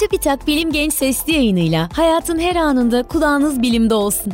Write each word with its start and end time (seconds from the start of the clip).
TÜBİTAK 0.00 0.46
Bilim 0.46 0.72
Genç 0.72 0.92
Sesli 0.92 1.32
yayınıyla 1.32 1.88
hayatın 1.92 2.38
her 2.38 2.56
anında 2.56 3.02
kulağınız 3.02 3.62
bilimde 3.62 3.94
olsun. 3.94 4.32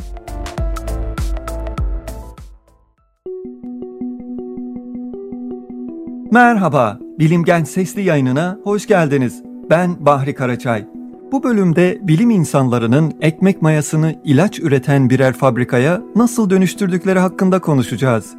Merhaba, 6.31 6.99
Bilim 7.19 7.43
Genç 7.43 7.67
Sesli 7.67 8.01
yayınına 8.01 8.59
hoş 8.63 8.87
geldiniz. 8.87 9.43
Ben 9.69 10.05
Bahri 10.05 10.35
Karaçay. 10.35 10.85
Bu 11.31 11.43
bölümde 11.43 11.99
bilim 12.01 12.29
insanlarının 12.29 13.13
ekmek 13.21 13.61
mayasını 13.61 14.21
ilaç 14.23 14.59
üreten 14.59 15.09
birer 15.09 15.33
fabrikaya 15.33 16.01
nasıl 16.15 16.49
dönüştürdükleri 16.49 17.19
hakkında 17.19 17.61
konuşacağız. 17.61 18.35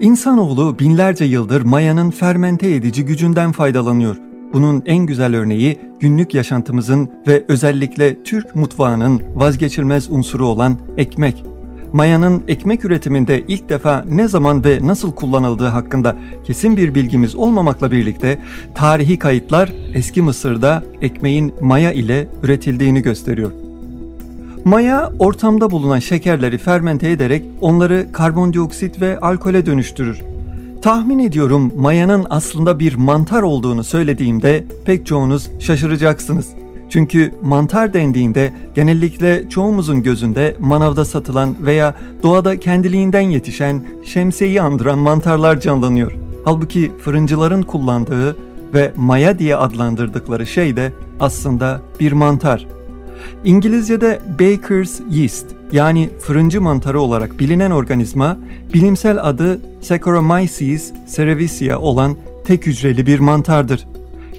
İnsanoğlu 0.00 0.78
binlerce 0.78 1.24
yıldır 1.24 1.62
mayanın 1.62 2.10
fermente 2.10 2.74
edici 2.74 3.04
gücünden 3.04 3.52
faydalanıyor. 3.52 4.25
Bunun 4.52 4.82
en 4.86 5.06
güzel 5.06 5.36
örneği 5.36 5.78
günlük 6.00 6.34
yaşantımızın 6.34 7.10
ve 7.26 7.44
özellikle 7.48 8.22
Türk 8.22 8.56
mutfağının 8.56 9.22
vazgeçilmez 9.34 10.10
unsuru 10.10 10.46
olan 10.46 10.76
ekmek. 10.96 11.44
Mayanın 11.92 12.42
ekmek 12.48 12.84
üretiminde 12.84 13.44
ilk 13.48 13.68
defa 13.68 14.04
ne 14.10 14.28
zaman 14.28 14.64
ve 14.64 14.78
nasıl 14.82 15.12
kullanıldığı 15.12 15.66
hakkında 15.66 16.16
kesin 16.44 16.76
bir 16.76 16.94
bilgimiz 16.94 17.34
olmamakla 17.34 17.90
birlikte 17.90 18.38
tarihi 18.74 19.18
kayıtlar 19.18 19.72
eski 19.94 20.22
Mısır'da 20.22 20.84
ekmeğin 21.02 21.54
maya 21.60 21.92
ile 21.92 22.28
üretildiğini 22.42 23.02
gösteriyor. 23.02 23.52
Maya 24.64 25.12
ortamda 25.18 25.70
bulunan 25.70 25.98
şekerleri 25.98 26.58
fermente 26.58 27.10
ederek 27.10 27.44
onları 27.60 28.06
karbondioksit 28.12 29.00
ve 29.00 29.20
alkole 29.20 29.66
dönüştürür. 29.66 30.35
Tahmin 30.82 31.18
ediyorum 31.18 31.72
mayanın 31.76 32.26
aslında 32.30 32.78
bir 32.78 32.94
mantar 32.94 33.42
olduğunu 33.42 33.84
söylediğimde 33.84 34.64
pek 34.84 35.06
çoğunuz 35.06 35.50
şaşıracaksınız. 35.60 36.48
Çünkü 36.90 37.34
mantar 37.42 37.94
dendiğinde 37.94 38.52
genellikle 38.74 39.48
çoğumuzun 39.48 40.02
gözünde 40.02 40.56
manavda 40.60 41.04
satılan 41.04 41.56
veya 41.60 41.94
doğada 42.22 42.60
kendiliğinden 42.60 43.20
yetişen 43.20 43.86
şemsiyeyi 44.04 44.62
andıran 44.62 44.98
mantarlar 44.98 45.60
canlanıyor. 45.60 46.12
Halbuki 46.44 46.92
fırıncıların 46.98 47.62
kullandığı 47.62 48.36
ve 48.74 48.92
maya 48.96 49.38
diye 49.38 49.56
adlandırdıkları 49.56 50.46
şey 50.46 50.76
de 50.76 50.92
aslında 51.20 51.80
bir 52.00 52.12
mantar. 52.12 52.66
İngilizce'de 53.44 54.20
Baker's 54.40 55.00
Yeast 55.10 55.46
yani 55.72 56.10
fırıncı 56.20 56.60
mantarı 56.60 57.00
olarak 57.00 57.38
bilinen 57.38 57.70
organizma 57.70 58.38
bilimsel 58.74 59.28
adı 59.28 59.60
Saccharomyces 59.80 60.92
cerevisiae 61.16 61.76
olan 61.76 62.16
tek 62.44 62.66
hücreli 62.66 63.06
bir 63.06 63.18
mantardır. 63.18 63.86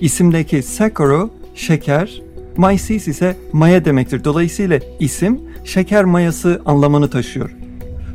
İsimdeki 0.01 0.63
Saccaro 0.63 1.29
şeker, 1.55 2.21
Myces 2.57 3.07
ise 3.07 3.37
maya 3.53 3.85
demektir. 3.85 4.23
Dolayısıyla 4.23 4.79
isim 4.99 5.39
şeker 5.63 6.03
mayası 6.03 6.61
anlamını 6.65 7.09
taşıyor. 7.09 7.49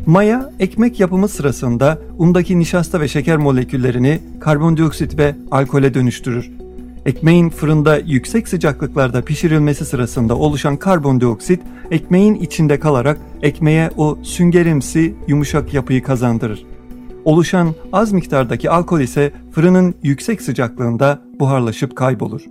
Maya 0.07 0.53
ekmek 0.59 1.01
yapımı 1.01 1.29
sırasında 1.29 1.99
undaki 2.19 2.59
nişasta 2.59 3.01
ve 3.01 3.09
şeker 3.09 3.37
moleküllerini 3.37 4.21
karbondioksit 4.41 5.19
ve 5.19 5.35
alkole 5.51 5.95
dönüştürür. 5.95 6.62
Ekmeğin 7.07 7.51
fırında 7.51 7.99
yüksek 7.99 8.49
sıcaklıklarda 8.49 9.23
pişirilmesi 9.23 9.85
sırasında 9.85 10.37
oluşan 10.37 10.77
karbondioksit 10.77 11.61
ekmeğin 11.91 12.35
içinde 12.35 12.81
kalarak 12.81 13.19
ekmeğe 13.43 13.91
o 13.97 14.19
süngerimsi 14.23 15.15
yumuşak 15.29 15.75
yapıyı 15.75 16.03
kazandırır. 16.03 16.67
Oluşan 17.25 17.75
az 17.93 18.13
miktardaki 18.13 18.71
alkol 18.71 19.01
ise 19.01 19.33
fırının 19.51 19.95
yüksek 20.03 20.43
sıcaklığında 20.43 21.23
buharlaşıp 21.41 21.97
kaybolur. 21.97 22.43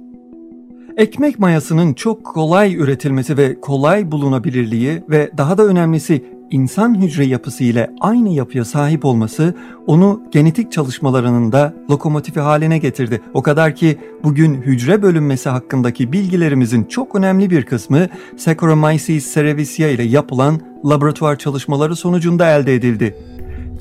Ekmek 0.97 1.39
mayasının 1.39 1.93
çok 1.93 2.23
kolay 2.23 2.75
üretilmesi 2.75 3.37
ve 3.37 3.61
kolay 3.61 4.11
bulunabilirliği 4.11 5.03
ve 5.09 5.31
daha 5.37 5.57
da 5.57 5.65
önemlisi 5.65 6.25
insan 6.51 7.01
hücre 7.01 7.25
yapısı 7.25 7.63
ile 7.63 7.91
aynı 7.99 8.29
yapıya 8.29 8.65
sahip 8.65 9.05
olması 9.05 9.55
onu 9.87 10.21
genetik 10.31 10.71
çalışmalarının 10.71 11.51
da 11.51 11.73
lokomotifi 11.89 12.39
haline 12.39 12.77
getirdi. 12.77 13.21
O 13.33 13.41
kadar 13.41 13.75
ki 13.75 13.97
bugün 14.23 14.61
hücre 14.61 15.01
bölünmesi 15.01 15.49
hakkındaki 15.49 16.11
bilgilerimizin 16.11 16.83
çok 16.83 17.15
önemli 17.15 17.49
bir 17.49 17.63
kısmı 17.65 18.07
Saccharomyces 18.37 19.33
cerevisiae 19.33 19.93
ile 19.93 20.03
yapılan 20.03 20.61
laboratuvar 20.85 21.35
çalışmaları 21.35 21.95
sonucunda 21.95 22.49
elde 22.49 22.75
edildi. 22.75 23.15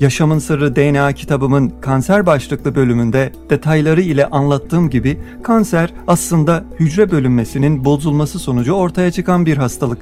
Yaşamın 0.01 0.39
Sırrı 0.39 0.75
DNA 0.75 1.13
kitabımın 1.13 1.73
kanser 1.81 2.25
başlıklı 2.25 2.75
bölümünde 2.75 3.31
detayları 3.49 4.01
ile 4.01 4.25
anlattığım 4.25 4.89
gibi 4.89 5.19
kanser 5.43 5.93
aslında 6.07 6.63
hücre 6.79 7.11
bölünmesinin 7.11 7.85
bozulması 7.85 8.39
sonucu 8.39 8.73
ortaya 8.73 9.11
çıkan 9.11 9.45
bir 9.45 9.57
hastalık. 9.57 9.97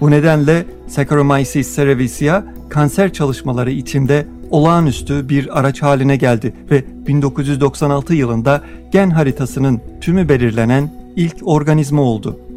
Bu 0.00 0.10
nedenle 0.10 0.66
Saccharomyces 0.88 1.76
cerevisiae 1.76 2.44
kanser 2.68 3.12
çalışmaları 3.12 3.70
içinde 3.70 4.26
olağanüstü 4.50 5.28
bir 5.28 5.58
araç 5.58 5.82
haline 5.82 6.16
geldi 6.16 6.54
ve 6.70 6.84
1996 7.06 8.14
yılında 8.14 8.62
gen 8.92 9.10
haritasının 9.10 9.80
tümü 10.00 10.28
belirlenen 10.28 10.92
ilk 11.16 11.36
organizma 11.42 12.02
oldu. 12.02 12.47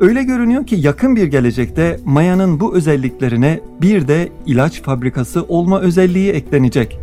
Öyle 0.00 0.22
görünüyor 0.22 0.66
ki 0.66 0.76
yakın 0.78 1.16
bir 1.16 1.26
gelecekte 1.26 2.00
mayanın 2.04 2.60
bu 2.60 2.76
özelliklerine 2.76 3.60
bir 3.80 4.08
de 4.08 4.28
ilaç 4.46 4.82
fabrikası 4.82 5.42
olma 5.42 5.80
özelliği 5.80 6.32
eklenecek. 6.32 7.00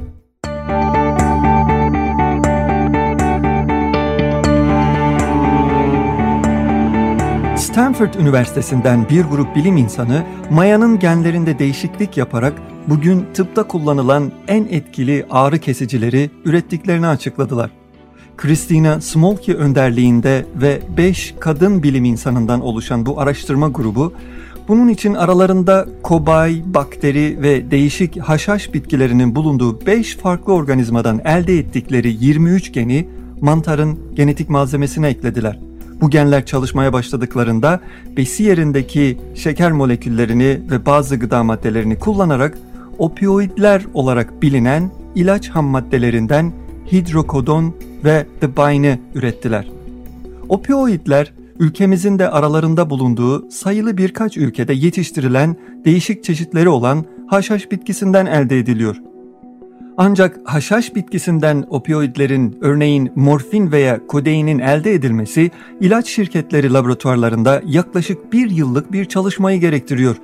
Stanford 7.57 8.13
Üniversitesi'nden 8.13 9.09
bir 9.09 9.23
grup 9.23 9.55
bilim 9.55 9.77
insanı 9.77 10.23
mayanın 10.51 10.99
genlerinde 10.99 11.59
değişiklik 11.59 12.17
yaparak 12.17 12.53
bugün 12.87 13.25
tıpta 13.33 13.63
kullanılan 13.63 14.31
en 14.47 14.65
etkili 14.65 15.25
ağrı 15.29 15.59
kesicileri 15.59 16.29
ürettiklerini 16.45 17.07
açıkladılar. 17.07 17.82
Christina 18.37 19.01
Smolke 19.01 19.53
önderliğinde 19.53 20.45
ve 20.55 20.81
5 20.97 21.35
kadın 21.39 21.83
bilim 21.83 22.05
insanından 22.05 22.61
oluşan 22.61 23.05
bu 23.05 23.19
araştırma 23.19 23.67
grubu 23.67 24.13
bunun 24.67 24.87
için 24.87 25.13
aralarında 25.13 25.85
kobay, 26.03 26.61
bakteri 26.65 27.41
ve 27.41 27.71
değişik 27.71 28.19
haşhaş 28.19 28.73
bitkilerinin 28.73 29.35
bulunduğu 29.35 29.85
5 29.85 30.17
farklı 30.17 30.53
organizmadan 30.53 31.21
elde 31.25 31.57
ettikleri 31.57 32.17
23 32.19 32.73
geni 32.73 33.07
mantarın 33.41 33.99
genetik 34.15 34.49
malzemesine 34.49 35.07
eklediler. 35.07 35.59
Bu 36.01 36.09
genler 36.09 36.45
çalışmaya 36.45 36.93
başladıklarında 36.93 37.79
besi 38.17 38.43
yerindeki 38.43 39.17
şeker 39.35 39.71
moleküllerini 39.71 40.61
ve 40.71 40.85
bazı 40.85 41.15
gıda 41.15 41.43
maddelerini 41.43 41.99
kullanarak 41.99 42.57
opioidler 42.97 43.85
olarak 43.93 44.41
bilinen 44.41 44.91
ilaç 45.15 45.49
ham 45.49 45.65
maddelerinden 45.65 46.53
hidrokodon 46.91 47.75
ve 48.05 48.25
The 48.41 48.57
Bine'ı 48.57 48.99
ürettiler. 49.15 49.71
Opioidler 50.49 51.33
ülkemizin 51.59 52.19
de 52.19 52.29
aralarında 52.29 52.89
bulunduğu 52.89 53.51
sayılı 53.51 53.97
birkaç 53.97 54.37
ülkede 54.37 54.73
yetiştirilen 54.73 55.55
değişik 55.85 56.23
çeşitleri 56.23 56.69
olan 56.69 57.05
haşhaş 57.27 57.71
bitkisinden 57.71 58.25
elde 58.25 58.59
ediliyor. 58.59 58.95
Ancak 59.97 60.39
haşhaş 60.43 60.95
bitkisinden 60.95 61.65
opioidlerin 61.69 62.57
örneğin 62.61 63.11
morfin 63.15 63.71
veya 63.71 64.07
kodeinin 64.07 64.59
elde 64.59 64.93
edilmesi 64.93 65.51
ilaç 65.81 66.07
şirketleri 66.07 66.73
laboratuvarlarında 66.73 67.61
yaklaşık 67.65 68.33
bir 68.33 68.49
yıllık 68.49 68.91
bir 68.91 69.05
çalışmayı 69.05 69.59
gerektiriyor. 69.59 70.15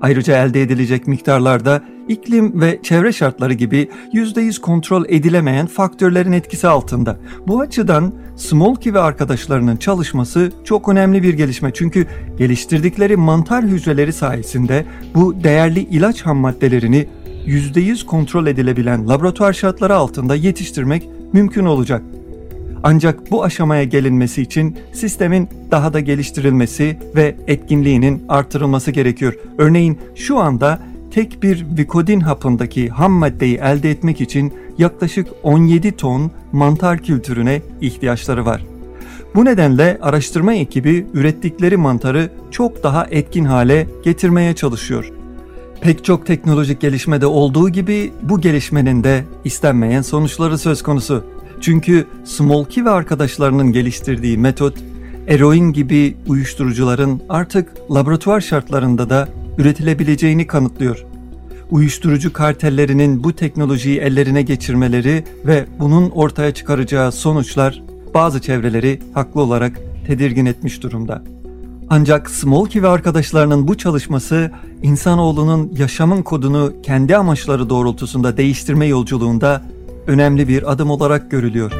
Ayrıca 0.00 0.44
elde 0.44 0.62
edilecek 0.62 1.06
miktarlarda 1.06 1.82
iklim 2.08 2.60
ve 2.60 2.80
çevre 2.82 3.12
şartları 3.12 3.52
gibi 3.52 3.88
%100 4.12 4.60
kontrol 4.60 5.04
edilemeyen 5.08 5.66
faktörlerin 5.66 6.32
etkisi 6.32 6.68
altında. 6.68 7.18
Bu 7.46 7.60
açıdan 7.60 8.14
Smolky 8.36 8.94
ve 8.94 9.00
arkadaşlarının 9.00 9.76
çalışması 9.76 10.52
çok 10.64 10.88
önemli 10.88 11.22
bir 11.22 11.34
gelişme 11.34 11.70
çünkü 11.74 12.06
geliştirdikleri 12.38 13.16
mantar 13.16 13.64
hücreleri 13.64 14.12
sayesinde 14.12 14.86
bu 15.14 15.44
değerli 15.44 15.80
ilaç 15.80 16.22
ham 16.22 16.36
maddelerini 16.36 17.08
%100 17.46 18.06
kontrol 18.06 18.46
edilebilen 18.46 19.08
laboratuvar 19.08 19.52
şartları 19.52 19.94
altında 19.94 20.34
yetiştirmek 20.34 21.08
mümkün 21.32 21.64
olacak. 21.64 22.02
Ancak 22.82 23.30
bu 23.30 23.44
aşamaya 23.44 23.84
gelinmesi 23.84 24.42
için 24.42 24.76
sistemin 24.92 25.48
daha 25.70 25.92
da 25.92 26.00
geliştirilmesi 26.00 26.98
ve 27.16 27.36
etkinliğinin 27.46 28.22
artırılması 28.28 28.90
gerekiyor. 28.90 29.34
Örneğin 29.58 29.98
şu 30.14 30.38
anda 30.38 30.78
tek 31.10 31.42
bir 31.42 31.66
Vicodin 31.78 32.20
hapındaki 32.20 32.88
ham 32.88 33.12
maddeyi 33.12 33.56
elde 33.56 33.90
etmek 33.90 34.20
için 34.20 34.52
yaklaşık 34.78 35.28
17 35.42 35.92
ton 35.92 36.30
mantar 36.52 36.98
kültürüne 36.98 37.62
ihtiyaçları 37.80 38.46
var. 38.46 38.66
Bu 39.34 39.44
nedenle 39.44 39.98
araştırma 40.02 40.54
ekibi 40.54 41.06
ürettikleri 41.14 41.76
mantarı 41.76 42.30
çok 42.50 42.82
daha 42.82 43.06
etkin 43.10 43.44
hale 43.44 43.86
getirmeye 44.04 44.54
çalışıyor. 44.54 45.12
Pek 45.80 46.04
çok 46.04 46.26
teknolojik 46.26 46.80
gelişmede 46.80 47.26
olduğu 47.26 47.68
gibi 47.68 48.12
bu 48.22 48.40
gelişmenin 48.40 49.04
de 49.04 49.24
istenmeyen 49.44 50.02
sonuçları 50.02 50.58
söz 50.58 50.82
konusu. 50.82 51.24
Çünkü 51.60 52.06
Smolky 52.24 52.84
ve 52.84 52.90
arkadaşlarının 52.90 53.72
geliştirdiği 53.72 54.38
metot, 54.38 54.74
eroin 55.28 55.72
gibi 55.72 56.16
uyuşturucuların 56.26 57.20
artık 57.28 57.72
laboratuvar 57.90 58.40
şartlarında 58.40 59.10
da 59.10 59.28
üretilebileceğini 59.58 60.46
kanıtlıyor. 60.46 61.04
Uyuşturucu 61.70 62.32
kartellerinin 62.32 63.24
bu 63.24 63.32
teknolojiyi 63.32 63.98
ellerine 63.98 64.42
geçirmeleri 64.42 65.24
ve 65.46 65.64
bunun 65.78 66.10
ortaya 66.10 66.54
çıkaracağı 66.54 67.12
sonuçlar 67.12 67.82
bazı 68.14 68.40
çevreleri 68.40 69.00
haklı 69.14 69.40
olarak 69.40 69.80
tedirgin 70.06 70.46
etmiş 70.46 70.82
durumda. 70.82 71.22
Ancak 71.90 72.30
Smolky 72.30 72.82
ve 72.82 72.88
arkadaşlarının 72.88 73.68
bu 73.68 73.76
çalışması 73.76 74.50
insanoğlunun 74.82 75.72
yaşamın 75.78 76.22
kodunu 76.22 76.72
kendi 76.82 77.16
amaçları 77.16 77.70
doğrultusunda 77.70 78.36
değiştirme 78.36 78.86
yolculuğunda 78.86 79.62
önemli 80.06 80.48
bir 80.48 80.72
adım 80.72 80.90
olarak 80.90 81.30
görülüyor. 81.30 81.72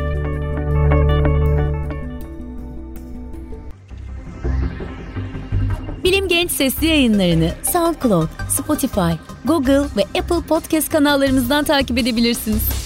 Bilim 6.05 6.29
Genç 6.29 6.51
sesli 6.51 6.87
yayınlarını 6.87 7.51
SoundCloud, 7.73 8.29
Spotify, 8.49 9.13
Google 9.45 9.83
ve 9.97 10.03
Apple 10.19 10.47
Podcast 10.49 10.89
kanallarımızdan 10.89 11.65
takip 11.65 11.99
edebilirsiniz. 11.99 12.86